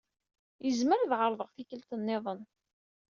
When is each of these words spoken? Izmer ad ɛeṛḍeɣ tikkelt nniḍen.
Izmer 0.67 0.99
ad 1.01 1.11
ɛeṛḍeɣ 1.19 1.49
tikkelt 1.51 1.91
nniḍen. 1.99 2.41